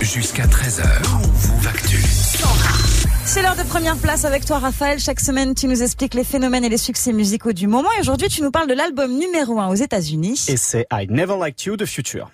Jusqu'à 0.00 0.46
13h, 0.46 0.82
Move 1.10 1.66
Actu. 1.68 1.96
C'est 3.26 3.42
l'heure 3.42 3.54
de 3.54 3.62
première 3.62 3.96
place 3.96 4.24
avec 4.24 4.46
toi, 4.46 4.58
Raphaël. 4.58 4.98
Chaque 4.98 5.20
semaine, 5.20 5.54
tu 5.54 5.68
nous 5.68 5.82
expliques 5.82 6.14
les 6.14 6.24
phénomènes 6.24 6.64
et 6.64 6.70
les 6.70 6.78
succès 6.78 7.12
musicaux 7.12 7.52
du 7.52 7.66
moment. 7.66 7.90
Et 7.96 8.00
aujourd'hui, 8.00 8.28
tu 8.28 8.42
nous 8.42 8.50
parles 8.50 8.66
de 8.66 8.74
l'album 8.74 9.12
numéro 9.12 9.60
1 9.60 9.68
aux 9.68 9.74
États-Unis. 9.74 10.46
Et 10.48 10.56
c'est 10.56 10.86
I 10.90 11.06
Never 11.10 11.36
Liked 11.40 11.66
You 11.66 11.76
de 11.76 11.84
Future. 11.84 12.30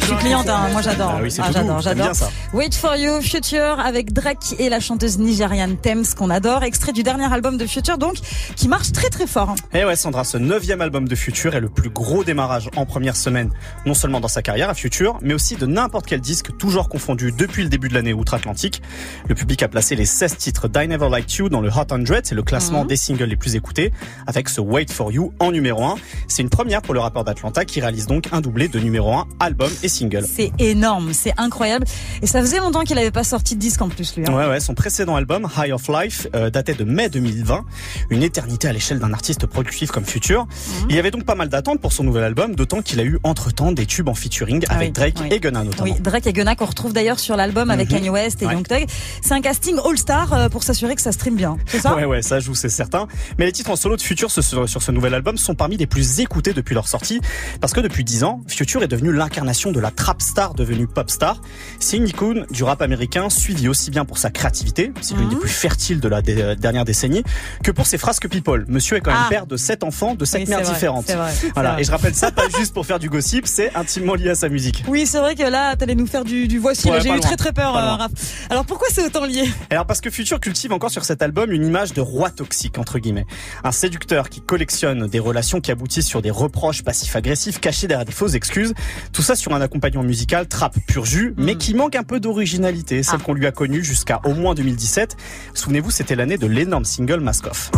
Je 0.00 0.04
suis 0.06 0.16
cliente, 0.16 0.48
hein. 0.48 0.68
moi 0.72 0.80
j'adore. 0.80 1.12
Ah 1.16 1.20
oui, 1.22 1.30
c'est 1.30 1.42
Ah, 1.44 1.50
j'adore, 1.52 1.80
j'adore. 1.80 2.10
Wait 2.54 2.74
for 2.74 2.96
You, 2.96 3.20
Future, 3.20 3.78
avec 3.78 4.12
Drake 4.14 4.54
et 4.58 4.70
la 4.70 4.80
chanteuse 4.80 5.18
nigériane 5.18 5.76
Thames, 5.76 6.04
qu'on 6.16 6.30
adore. 6.30 6.62
Extrait 6.62 6.92
du 6.92 7.02
dernier 7.02 7.30
album 7.30 7.58
de 7.58 7.66
Future, 7.66 7.98
donc, 7.98 8.14
qui 8.56 8.66
marche 8.66 8.92
très 8.92 9.10
très 9.10 9.26
fort. 9.26 9.50
hein. 9.50 9.54
Et 9.78 9.84
ouais, 9.84 9.94
Sandra, 9.96 10.24
ce 10.24 10.38
neuvième 10.38 10.80
album 10.80 11.06
de 11.06 11.14
Future 11.14 11.54
est 11.54 11.60
le 11.60 11.68
plus 11.68 11.90
gros 11.90 12.24
démarrage 12.24 12.70
en 12.76 12.86
première 12.86 13.14
semaine, 13.14 13.50
non 13.84 13.92
seulement 13.92 14.20
dans 14.20 14.28
sa 14.28 14.40
carrière 14.40 14.70
à 14.70 14.74
Future, 14.74 15.18
mais 15.20 15.34
aussi 15.34 15.56
de 15.56 15.66
n'importe 15.66 16.06
quel 16.06 16.20
disque, 16.22 16.56
toujours 16.56 16.88
confondu 16.88 17.30
depuis 17.36 17.62
le 17.62 17.68
début 17.68 17.88
de 17.88 17.94
l'année 17.94 18.14
outre-Atlantique. 18.14 18.80
Le 19.28 19.34
public 19.34 19.62
a 19.62 19.68
placé 19.68 19.96
les 19.96 20.06
16 20.06 20.36
titres 20.38 20.68
d'I 20.68 20.88
Never 20.88 21.08
Liked 21.14 21.30
You 21.36 21.48
dans 21.50 21.60
le 21.60 21.68
Hot 21.68 21.84
100, 21.90 22.20
c'est 22.24 22.34
le 22.34 22.42
classement 22.42 22.82
Mhm. 22.82 22.86
des 22.88 22.96
singles 22.96 23.24
les 23.24 23.36
plus 23.36 23.54
écoutés, 23.54 23.92
avec 24.26 24.48
ce 24.48 24.62
Wait 24.62 24.90
for 24.90 25.12
You 25.12 25.32
en 25.40 25.52
numéro 25.52 25.84
1. 25.84 25.96
C'est 26.28 26.42
une 26.42 26.50
première 26.50 26.82
pour 26.82 26.94
le 26.94 27.00
rappeur 27.00 27.24
d'Atlanta 27.24 27.64
qui 27.64 27.80
réalise 27.80 28.06
donc 28.06 28.26
un 28.32 28.40
doublé 28.40 28.68
de 28.68 28.78
numéro 28.78 29.12
1, 29.12 29.26
album 29.40 29.70
et 29.82 29.88
single. 29.88 30.24
C'est 30.30 30.52
énorme, 30.58 31.12
c'est 31.12 31.32
incroyable. 31.38 31.86
Et 32.22 32.26
ça 32.26 32.40
faisait 32.40 32.58
longtemps 32.58 32.84
qu'il 32.84 32.98
avait 32.98 33.10
pas 33.10 33.24
sorti 33.24 33.54
de 33.54 33.60
disque 33.60 33.80
en 33.82 33.88
plus, 33.88 34.14
lui. 34.16 34.24
hein. 34.28 34.32
Ouais, 34.34 34.46
ouais, 34.46 34.60
son 34.60 34.74
précédent 34.74 35.16
album, 35.16 35.48
High 35.56 35.72
of 35.72 35.88
Life, 35.88 36.26
euh, 36.34 36.50
datait 36.50 36.74
de 36.74 36.84
mai 36.84 37.08
2020. 37.08 37.64
Une 38.10 38.22
éternité 38.22 38.68
à 38.68 38.72
l'échelle 38.72 38.98
d'un 38.98 39.12
artiste 39.12 39.46
productif 39.46 39.90
comme 39.90 40.04
Future. 40.04 40.44
Mhm. 40.46 40.86
Il 40.90 40.96
y 40.96 40.98
avait 40.98 41.10
donc 41.10 41.24
pas 41.24 41.34
mal 41.34 41.48
d'attentes 41.48 41.80
pour 41.80 41.92
son 41.92 42.04
nouvel 42.04 42.24
album, 42.24 42.54
d'autant 42.54 42.82
qu'il 42.82 43.00
a 43.00 43.04
eu 43.04 43.18
entre-temps 43.24 43.72
des 43.72 43.86
tubes 43.86 44.08
en 44.08 44.14
featuring 44.14 44.64
Ah 44.68 44.74
avec 44.74 44.88
oui, 44.88 44.92
Drake 44.92 45.14
oui. 45.22 45.28
et 45.30 45.40
Gunna 45.40 45.64
notamment. 45.64 45.84
Oui, 45.92 45.98
Drake 46.00 46.26
et 46.26 46.32
Gunna 46.32 46.54
qu'on 46.56 46.66
retrouve 46.66 46.92
d'ailleurs 46.92 47.18
sur 47.18 47.36
l'album 47.36 47.70
avec 47.70 47.88
Mhm. 47.90 47.96
Kanye 47.98 48.10
West 48.10 48.42
et 48.42 48.46
Ouais. 48.46 48.52
Young 48.52 48.66
Thug. 48.68 48.84
C'est 49.22 49.32
un 49.34 49.40
casting 49.40 49.76
all-star 49.84 50.32
euh, 50.32 50.48
pour 50.48 50.62
s'assurer 50.62 50.94
que 50.94 51.02
ça 51.02 51.12
stream 51.12 51.36
bien. 51.36 51.56
C'est 51.66 51.80
ça? 51.80 51.94
Ouais, 51.96 52.04
ouais, 52.04 52.22
ça 52.22 52.38
joue, 52.38 52.54
c'est 52.54 52.68
certain. 52.68 53.06
Mais 53.38 53.46
les 53.46 53.52
titres 53.52 53.70
en 53.70 53.76
solo 53.76 53.96
de 53.96 54.02
Future 54.02 54.30
sur 54.30 54.42
ce 54.82 54.90
nouvel 54.90 55.14
album 55.14 55.36
sont 55.38 55.54
parmi 55.54 55.76
les 55.76 55.86
plus 55.86 56.17
écoutés 56.22 56.52
depuis 56.52 56.74
leur 56.74 56.88
sortie. 56.88 57.20
Parce 57.60 57.72
que 57.72 57.80
depuis 57.80 58.04
10 58.04 58.24
ans, 58.24 58.40
Future 58.48 58.82
est 58.82 58.88
devenu 58.88 59.12
l'incarnation 59.12 59.72
de 59.72 59.80
la 59.80 59.90
trap 59.90 60.22
star 60.22 60.54
devenue 60.54 60.86
pop 60.86 61.10
star. 61.10 61.40
C'est 61.80 61.96
une 61.96 62.08
icône 62.08 62.46
du 62.50 62.64
rap 62.64 62.82
américain, 62.82 63.28
suivi 63.30 63.68
aussi 63.68 63.90
bien 63.90 64.04
pour 64.04 64.18
sa 64.18 64.30
créativité, 64.30 64.92
c'est 65.00 65.14
l'une 65.16 65.28
des 65.28 65.36
plus 65.36 65.48
fertiles 65.48 66.00
de 66.00 66.08
la 66.08 66.22
dé- 66.22 66.40
euh, 66.42 66.54
dernière 66.54 66.84
décennie, 66.84 67.22
que 67.62 67.70
pour 67.70 67.86
ses 67.86 67.98
frasques 67.98 68.28
people. 68.28 68.64
Monsieur 68.68 68.96
est 68.96 69.00
quand 69.00 69.10
même 69.12 69.20
Ah. 69.26 69.28
père 69.30 69.46
de 69.46 69.56
7 69.56 69.84
enfants 69.84 70.14
de 70.14 70.24
7 70.24 70.42
Oui, 70.42 70.48
mères 70.48 70.62
vrai, 70.62 70.72
différentes. 70.74 71.10
vrai, 71.10 71.32
Voilà. 71.54 71.72
vrai. 71.72 71.80
Et 71.80 71.84
je 71.84 71.90
rappelle 71.90 72.14
ça 72.14 72.30
pas 72.30 72.48
juste 72.58 72.72
pour 72.74 72.86
faire 72.86 72.98
du 72.98 73.08
gossip, 73.08 73.46
c'est 73.46 73.74
intimement 73.74 74.14
lié 74.14 74.30
à 74.30 74.34
sa 74.34 74.48
musique. 74.48 74.84
Oui, 74.88 75.06
c'est 75.06 75.18
vrai 75.18 75.34
que 75.34 75.42
là, 75.42 75.76
t'allais 75.76 75.94
nous 75.94 76.06
faire 76.06 76.24
du, 76.24 76.48
du 76.48 76.58
voici. 76.58 76.90
Ouais, 76.90 77.00
J'ai 77.00 77.08
eu 77.08 77.12
loin, 77.12 77.20
très 77.20 77.36
très 77.36 77.52
peur, 77.52 77.76
euh. 77.76 77.94
Raph. 77.96 78.10
Alors 78.50 78.64
pourquoi 78.64 78.88
c'est 78.90 79.04
autant 79.04 79.24
lié? 79.24 79.44
Alors 79.70 79.86
parce 79.86 80.00
que 80.00 80.10
Future 80.10 80.40
cultive 80.40 80.72
encore 80.72 80.90
sur 80.90 81.04
cet 81.04 81.22
album 81.22 81.50
une 81.52 81.64
image 81.66 81.92
de 81.92 82.00
roi 82.00 82.30
toxique 82.30 82.78
entre 82.78 82.98
guillemets, 82.98 83.26
un 83.64 83.72
séducteur 83.72 84.28
qui 84.28 84.40
collectionne 84.40 85.06
des 85.06 85.18
relations 85.18 85.60
qui 85.60 85.70
aboutissent 85.70 86.07
sur 86.08 86.22
des 86.22 86.30
reproches 86.30 86.82
passifs-agressifs 86.82 87.60
cachés 87.60 87.86
derrière 87.86 88.04
des 88.06 88.12
fausses 88.12 88.34
excuses. 88.34 88.74
Tout 89.12 89.22
ça 89.22 89.36
sur 89.36 89.52
un 89.54 89.60
accompagnement 89.60 90.02
musical 90.02 90.48
trap 90.48 90.74
pur 90.86 91.04
jus, 91.04 91.34
mais 91.36 91.56
qui 91.56 91.74
manque 91.74 91.94
un 91.94 92.02
peu 92.02 92.18
d'originalité, 92.18 93.02
celle 93.02 93.18
Ah. 93.20 93.24
qu'on 93.24 93.34
lui 93.34 93.46
a 93.46 93.52
connue 93.52 93.84
jusqu'à 93.84 94.20
au 94.24 94.34
moins 94.34 94.54
2017. 94.54 95.16
Souvenez-vous, 95.54 95.90
c'était 95.90 96.16
l'année 96.16 96.38
de 96.38 96.46
l'énorme 96.46 96.84
single 96.84 97.20
Mask 97.20 97.46
Off. 97.46 97.70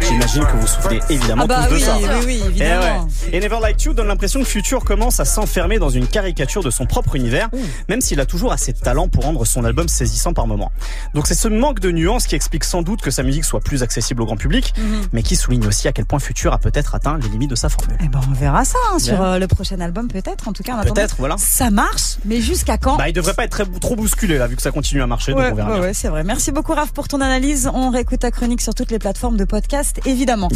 J'imagine 0.00 0.44
que 0.44 0.52
vous 0.52 0.60
vous 0.60 0.66
souvenez 0.66 1.00
évidemment 1.10 1.42
Ah 1.44 1.46
bah 1.48 1.62
tous 1.68 1.70
de 1.70 1.74
oui, 1.76 1.80
ça. 1.82 1.96
oui, 1.96 2.24
oui, 2.26 2.40
Et, 2.42 2.46
évidemment. 2.46 3.04
ouais. 3.06 3.28
Et 3.36 3.40
Never 3.40 3.58
Like 3.60 3.82
You 3.82 3.92
donne 3.92 4.06
l'impression 4.06 4.40
que 4.40 4.46
Future 4.46 4.84
commence 4.84 5.18
à 5.18 5.24
s'enfermer 5.24 5.78
dans 5.78 5.88
une 5.88 6.06
caricature 6.06 6.62
de 6.62 6.70
son 6.70 6.86
propre 6.86 7.16
univers, 7.16 7.48
même 7.88 8.00
s'il 8.00 8.20
a 8.20 8.26
toujours 8.26 8.52
assez 8.52 8.72
de 8.72 8.78
talent 8.78 9.08
pour 9.08 9.24
rendre 9.24 9.44
son 9.44 9.64
album 9.64 9.88
saisissant 9.88 10.32
par 10.32 10.46
moments. 10.46 10.70
Donc 11.14 11.26
c'est 11.26 11.34
ce 11.34 11.48
manque 11.48 11.80
de 11.80 11.90
nuances 11.90 12.26
qui 12.26 12.34
explique 12.36 12.62
sans 12.64 12.82
doute 12.82 13.00
que 13.02 13.10
sa 13.10 13.22
musique 13.24 13.44
soit 13.44 13.60
plus 13.60 13.82
accessible 13.82 14.22
au 14.22 14.26
grand 14.26 14.36
public, 14.36 14.72
Mhm. 14.78 15.06
mais 15.12 15.22
qui 15.22 15.34
souligne 15.34 15.66
aussi 15.66 15.88
à 15.88 15.92
quel 15.92 16.04
point 16.06 16.18
Future 16.20 16.52
a 16.52 16.58
peut-être 16.58 16.94
atteint 16.94 17.18
les 17.18 17.28
limites 17.28 17.50
de 17.50 17.56
sa 17.56 17.68
formule. 17.68 17.96
Eh 18.04 18.08
ben, 18.08 18.20
on 18.30 18.34
verra 18.34 18.64
ça 18.64 18.78
hein, 18.92 18.98
sur 19.00 19.20
euh, 19.20 19.38
le 19.38 19.46
prochain 19.48 19.80
album, 19.80 20.06
peut-être. 20.08 20.46
En 20.48 20.52
tout 20.52 20.62
cas. 20.62 20.76
Peut-être, 20.84 21.16
voilà. 21.18 21.36
Ça 21.38 21.70
marche, 21.70 22.16
mais 22.24 22.40
jusqu'à 22.40 22.78
quand? 22.78 22.96
Bah 22.96 23.08
il 23.08 23.12
devrait 23.12 23.34
pas 23.34 23.44
être 23.44 23.50
très, 23.50 23.64
trop 23.80 23.96
bousculé 23.96 24.38
là, 24.38 24.46
vu 24.46 24.54
que 24.56 24.62
ça 24.62 24.70
continue 24.70 25.02
à 25.02 25.06
marcher, 25.06 25.32
Ouais, 25.32 25.44
donc 25.44 25.52
on 25.52 25.56
verra 25.56 25.68
ouais, 25.70 25.74
bien. 25.78 25.82
ouais, 25.88 25.94
c'est 25.94 26.08
vrai. 26.08 26.22
Merci 26.22 26.52
beaucoup, 26.52 26.72
Raph, 26.74 26.92
pour 26.92 27.08
ton 27.08 27.20
analyse. 27.20 27.68
On 27.74 27.90
réécoute 27.90 28.20
ta 28.20 28.30
chronique 28.30 28.60
sur 28.60 28.74
toutes 28.76 28.90
les 28.90 28.98
plateformes 28.98 29.36
de 29.36 29.44
podcast, 29.44 30.00
évidemment. 30.06 30.48